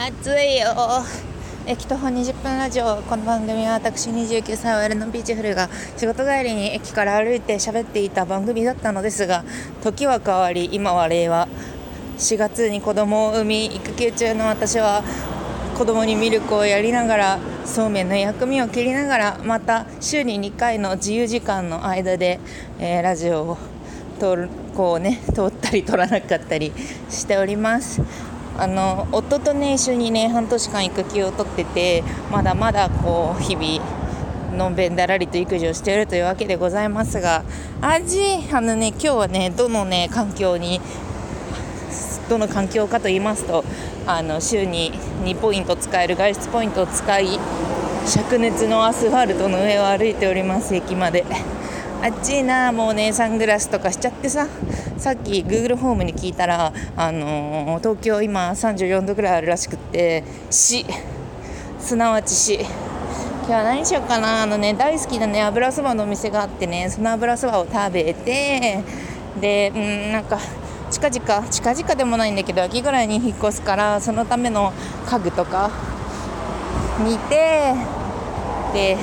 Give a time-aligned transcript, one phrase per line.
[0.00, 0.68] 暑いよ。
[1.66, 3.02] 駅徒歩20分ラジオ。
[3.02, 9.44] この番組は私29歳 OL のビーチフルが仕事帰りに駅から歩いて喋っていた番組だったのですが
[9.82, 11.48] 時は変わり今は令和。
[12.16, 15.02] 4月に子供を産み育休中の私は
[15.76, 22.38] 子供にミルクをやりながらそうめんの薬味を切りながらまた週に2回の自由時間の間で、
[22.78, 23.58] えー、ラジオを
[24.20, 26.72] 通るこうね通ったり通らなかったり
[27.10, 28.37] しております。
[28.58, 37.44] あの夫とね一緒にね半年間育休を取っててまだまだこう日々のんべんだらりと育児をしているというわけでございますが
[37.80, 38.20] 味
[38.52, 40.80] あのね今日はねどのね環境に
[42.28, 43.64] どの環境かと言いますと
[44.06, 47.38] あの週に2ポイント使える外出ポイントを使い
[48.06, 51.24] 灼熱のアスファルトの上を歩いております駅まで。
[52.00, 54.46] あっちいなもうねサングラスとかしちゃってさ
[54.98, 60.86] さっき Google ホームに聞いたら、あのー、東京今34度ぐらいあるらしくって死
[61.80, 62.66] すなわち死今
[63.46, 68.84] 日は何しようかなあのね大好きなね油そばのお店があってねその油そばを食べて
[69.40, 70.38] でうんなんか
[70.92, 74.72] 近々近々でもないんだけど秋ぐらいに引っ越すからそのための
[75.06, 75.70] 家具とか
[77.04, 77.74] 見て
[78.72, 78.96] で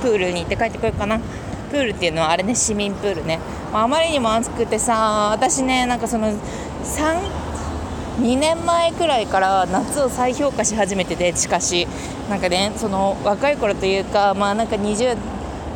[0.00, 1.20] プールに行って帰ってこようかな。
[1.66, 3.38] プールっていうのはあれね市民プールね、
[3.72, 11.86] まあ、あまりにも暑くてさ私ねなんかその2年前くらいから夏を再評価し始めててしかし
[12.30, 15.16] なんかねその若い頃というかまあなんか20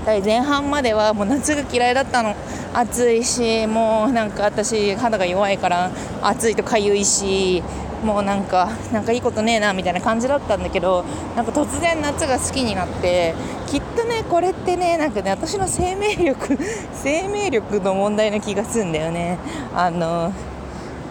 [0.07, 2.35] 代前半まではもう夏が嫌いだったの。
[2.73, 5.91] 暑いしもうなんか私肌が弱いから
[6.23, 7.63] 暑いとかゆいし
[8.05, 11.05] もうなんかなんかいいことねえなみたいな感じだったんだけど
[11.37, 13.35] なんか突然夏が好きになって
[13.67, 16.59] きっとねこれってねなんかね私の生命力
[16.95, 19.39] 生命力の問題な気がするんだよね。
[19.75, 20.33] あの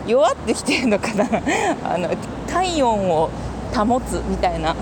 [0.08, 1.26] 弱ってきてるのかな。
[1.84, 2.10] あの
[2.48, 3.30] 体温を
[3.76, 4.76] 保つみたいな。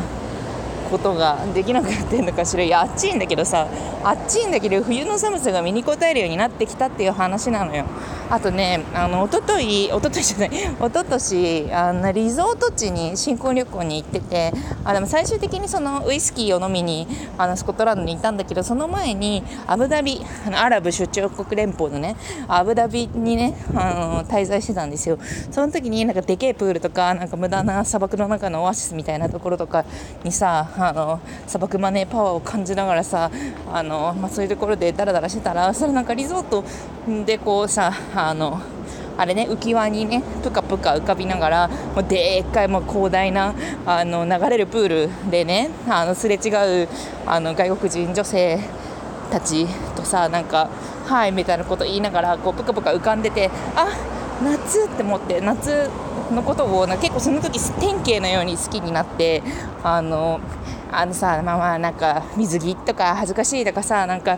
[0.87, 2.63] ことができなくなってるのかしら。
[2.63, 3.67] いやあっちいんだけどさ
[4.03, 7.85] あっちいんだけど冬の寒さが身に応えるようになってきたっていう話なのよ。
[8.29, 14.51] あとねあの一昨日一昨日じゃない一昨年あのリゾート地に新婚旅行に行ってて
[14.83, 22.17] あでも最終的にそのウイスキーを飲みにあのスコットランドに行ったんだけどその前にアブダビあのアラブ首長国連邦のね
[22.49, 25.17] アブダビにねあの滞在してたんですよ。
[25.51, 29.85] その時になんかでけえプールとかなんか無駄な砂漠の中のオアシスみたいなところとか
[30.25, 33.31] にさあの砂漠マネーパワーを感じながらさ
[33.71, 36.63] あの、まあ、そういうところでダラダラしてたらそれなんかリゾート
[37.25, 38.61] でこうさあの
[39.17, 43.55] あれね浮き輪にねぷかぷか浮かびながらもうでっかいもう広大な
[43.85, 46.87] あの流れるプールでねあのすれ違う
[47.25, 48.59] あの外国人女性
[49.31, 49.65] たち
[49.95, 50.69] とさなんか
[51.05, 55.89] 「はい」みたいなこと言いながらこうぷかぷか浮かんでてあっ夏って思って夏
[56.31, 59.41] のことを結構その時典型のように好きになって
[59.83, 60.39] あの
[60.91, 64.37] あのさまあまあなんか水着とか恥ずかしいとかさなんか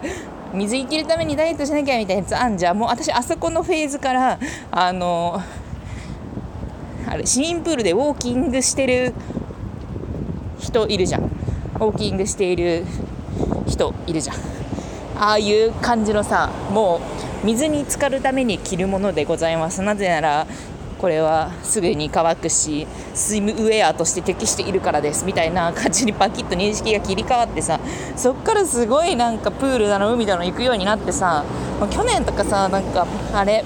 [0.54, 4.40] 水着着るためにダイエットしなきゃみたいなやつあんじゃもう私あそこのフェーズから
[4.72, 5.42] あの
[7.08, 9.14] あれ市民プールでウォーキングしてる
[10.60, 11.24] 人いるじゃん。
[11.24, 12.86] ウォーキングしている
[13.66, 14.36] 人いるじゃん。
[15.18, 19.82] ああいう感じのさもう水に浸かるために着るものでございます。
[19.82, 20.48] なぜなら
[21.00, 25.24] これはすぐに乾くしスイムウェアとして適しているからです。
[25.26, 27.80] みたいな感じにパキッと認識が切り替わってさ
[28.18, 31.46] そっからすごいなんかプールだの海だの行くようになってさ
[31.90, 33.64] 去年とかさなんかあれ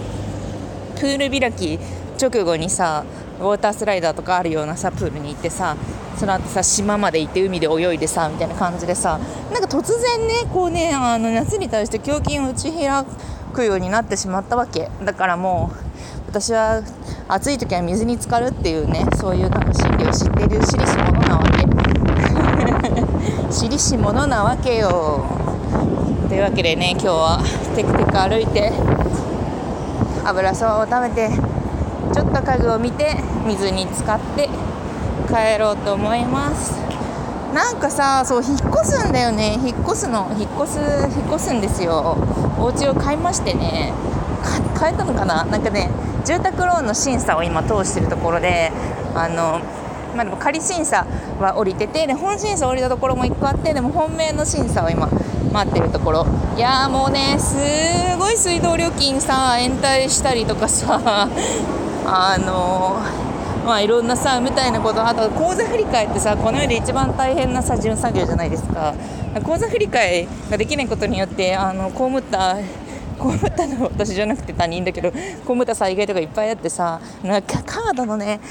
[0.95, 1.79] プール開き
[2.21, 3.03] 直後にさ
[3.39, 5.75] ウォータースライダーとかあるようなさプールに行ってさ
[6.15, 9.19] その後さ島まで行って海で泳いでさみたいな感じでさ
[9.51, 13.07] なんか突然ねこうねあの夏に対して胸筋を打ち開く
[13.53, 14.89] くようになってしまったわけ。
[15.05, 15.83] だからもう
[16.27, 16.81] 私は
[17.27, 21.43] 暑い時は水に浸かるっていうねそういうなんか心理を知っているしりし者なわ
[23.47, 23.53] け。
[23.53, 25.23] しりし者なわけよ。
[26.27, 27.43] というわけでね今日は
[27.75, 28.73] テクテク歩いて
[30.25, 31.29] 油そばを食べて
[32.11, 33.15] ちょっと家具を見て
[33.45, 34.49] 水に浸かって
[35.27, 36.92] 帰ろうと思います。
[37.53, 39.59] なんかさそう引っ越すんだよね。
[39.63, 40.27] 引っ越すの。
[40.37, 40.79] 引っ越す
[41.17, 42.17] 引っ越すんですよ。
[42.59, 43.93] お家を買いましてね。
[44.79, 45.45] 変えたのかな？
[45.45, 45.89] なんかね
[46.25, 48.71] 住宅ローンの審査を今通してるところで
[49.15, 49.61] あの
[50.15, 51.07] まあ、でも仮審査
[51.39, 55.09] は降りててで本審査降りたところも1個あってでも本命の審査を今
[55.51, 56.27] 待ってるところ。
[56.55, 57.55] いやーもうねす
[58.19, 60.99] ごい水道料金さ延滞したりとかさ
[62.05, 62.97] あの
[63.65, 68.93] まあいろんなさみたいなことあと口座振り替えってさこの世で一番大変なさ順作業じゃないですか。
[69.43, 78.41] 口座振り替えができないことによってあの被った被ったの私じゃなくて他人だけど被った災害とかいっぱいあってさなんかカードのね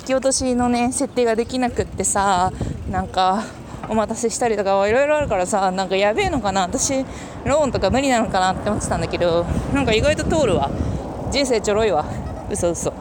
[0.00, 2.52] 引き落としのね設定ができなくってさ
[2.90, 3.44] なんか
[3.88, 7.04] お待たせしたりとかいろいろあるからさなんかやべえのかな私
[7.44, 10.70] ローンとか無理なのかなって思ってたんだけどなんか意外と通るわ。
[11.30, 12.04] 人生ちょろいわ。
[12.50, 12.92] 嘘嘘。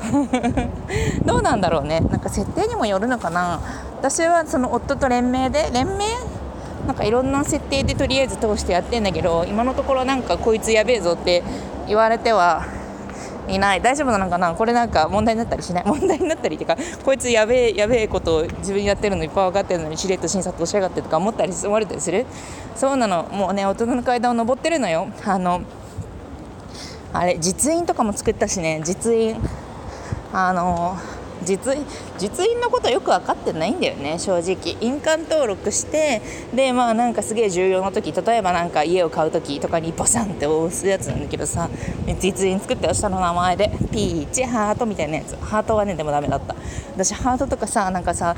[1.25, 1.99] どうなんだろうね。
[2.01, 3.59] なんか設定にもよるのかな。
[3.99, 6.05] 私はその夫と連名で連名？
[6.87, 11.41] なんかいろんな設定でとりあえず通してやってんだけど今のところなんかこいつやべえぞって
[11.87, 12.63] 言われては
[13.47, 13.81] いない。
[13.81, 14.53] 大丈夫なのかな？
[14.53, 15.83] これなんか問題になったりしない？
[15.89, 22.25] 問題になったりっていうかこいつやべえやべえことを自分やってるのいっぱい分かってるのにしれっと診察をしやがってとか思ったり思われたりする？
[22.75, 23.25] そうなの。
[23.31, 25.07] もうね大人の階段を上ってるのよ。
[25.25, 25.61] あの
[27.15, 28.81] あれ実印とかも作ったしね。
[28.83, 29.35] 実印。
[30.33, 30.97] あの
[31.45, 31.77] 実
[32.17, 34.75] 実印のことよく分かってないんだよね正直。
[34.81, 36.21] 印鑑登録して
[36.53, 41.69] でまあなんかすげえ重要な時例えばなんか家を買う時とかにボサンって押すやつなんだけどさ
[42.19, 45.35] 実印作って下の名前でピーチハートみたいなやつ。
[45.37, 46.53] ハートはねでもダメだった。
[46.95, 48.35] 私ハートとかさなんかさ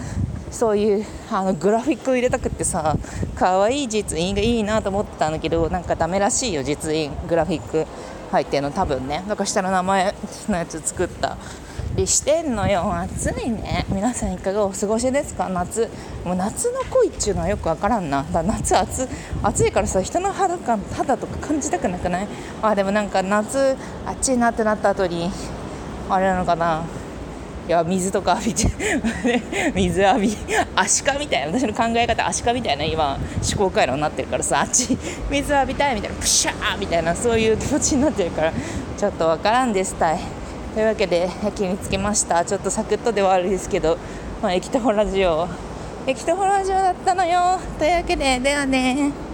[0.51, 2.95] そういうあのグラフィックを入れたくってさ
[3.35, 7.87] 可愛い実印がいいなと思ってたんだけどなんかダメらしいよ実印グラフィック。
[8.31, 9.23] 入ってるの多分ね。
[9.27, 10.13] だから下の名前
[10.49, 11.37] のやつ作った
[11.95, 12.93] りしてんのよ。
[12.93, 15.49] 暑いね皆さんいかがお過ごしですか？
[15.49, 15.89] 夏。
[16.23, 18.23] もう夏の恋っていうのはよくわからんな。
[18.23, 19.07] だ夏暑
[19.41, 22.27] 暑いからさ人の肌感肌とか感じたくなくない？
[22.61, 23.75] あでもなんか夏
[24.05, 25.31] 暑いなってなった後に
[26.09, 26.83] あれなのかな？
[27.67, 28.71] いや水とか浴びて
[29.75, 30.37] 水浴び
[30.73, 34.97] アシカみたいな私の考え方アシカみたいな今思考回路になってるからさあっち
[35.29, 38.53] 水浴びたいみたいなプシャーみたいなそういう気持ちになってるから
[38.97, 39.93] ちょっとわからんです。
[39.95, 40.19] たい
[40.73, 42.43] というわけで駅に着きました。
[42.45, 43.97] ちょっとサクッとではあるんですけど、
[44.41, 45.47] まあ、駅とホラジオ
[46.07, 47.59] 駅とホラジオだったのよ。
[47.77, 49.11] というわけでではね。